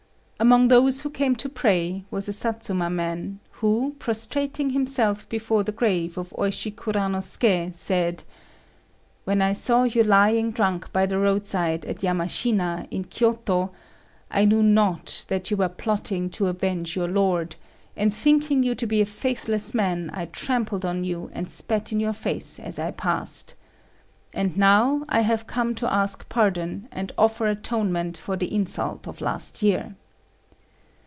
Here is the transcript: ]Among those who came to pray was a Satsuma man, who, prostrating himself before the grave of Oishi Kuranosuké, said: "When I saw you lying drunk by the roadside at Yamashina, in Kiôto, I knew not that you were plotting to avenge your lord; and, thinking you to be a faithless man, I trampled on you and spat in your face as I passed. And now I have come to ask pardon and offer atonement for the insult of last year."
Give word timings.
]Among 0.51 0.69
those 0.69 1.01
who 1.01 1.11
came 1.11 1.35
to 1.35 1.47
pray 1.49 2.03
was 2.09 2.27
a 2.27 2.33
Satsuma 2.33 2.89
man, 2.89 3.39
who, 3.59 3.95
prostrating 3.99 4.71
himself 4.71 5.29
before 5.29 5.63
the 5.63 5.71
grave 5.71 6.17
of 6.17 6.31
Oishi 6.35 6.71
Kuranosuké, 6.73 7.71
said: 7.75 8.23
"When 9.23 9.39
I 9.39 9.53
saw 9.53 9.83
you 9.83 10.01
lying 10.01 10.49
drunk 10.49 10.91
by 10.91 11.05
the 11.05 11.19
roadside 11.19 11.85
at 11.85 12.01
Yamashina, 12.01 12.87
in 12.89 13.03
Kiôto, 13.05 13.69
I 14.31 14.45
knew 14.45 14.63
not 14.63 15.25
that 15.27 15.51
you 15.51 15.57
were 15.57 15.69
plotting 15.69 16.31
to 16.31 16.47
avenge 16.47 16.95
your 16.95 17.07
lord; 17.07 17.55
and, 17.95 18.11
thinking 18.11 18.63
you 18.63 18.73
to 18.73 18.87
be 18.87 18.99
a 18.99 19.05
faithless 19.05 19.75
man, 19.75 20.09
I 20.11 20.25
trampled 20.25 20.83
on 20.83 21.03
you 21.03 21.29
and 21.35 21.51
spat 21.51 21.91
in 21.91 21.99
your 21.99 22.13
face 22.13 22.57
as 22.59 22.79
I 22.79 22.89
passed. 22.89 23.53
And 24.33 24.57
now 24.57 25.03
I 25.07 25.19
have 25.21 25.45
come 25.45 25.75
to 25.75 25.93
ask 25.93 26.27
pardon 26.29 26.87
and 26.91 27.11
offer 27.15 27.45
atonement 27.45 28.17
for 28.17 28.35
the 28.35 28.51
insult 28.55 29.07
of 29.07 29.21
last 29.21 29.61
year." 29.61 29.93